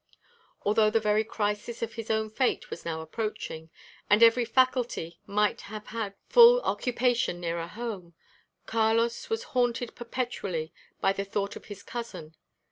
Although 0.63 0.89
the 0.89 0.99
very 0.99 1.23
crisis 1.23 1.83
of 1.83 1.93
his 1.93 2.09
own 2.09 2.31
fate 2.31 2.71
was 2.71 2.83
now 2.85 3.01
approaching, 3.01 3.69
and 4.09 4.23
every 4.23 4.45
faculty 4.45 5.19
might 5.27 5.61
have 5.69 5.85
had 5.85 6.15
full 6.27 6.59
occupation 6.63 7.39
nearer 7.39 7.67
home, 7.67 8.15
Carlos 8.65 9.29
was 9.29 9.43
haunted 9.53 9.93
perpetually 9.93 10.73
by 11.01 11.13
the 11.13 11.23
thought 11.23 11.55
of 11.55 11.65
his 11.65 11.83
cousin. 11.83 12.33